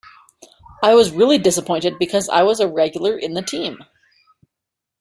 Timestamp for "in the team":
3.15-3.83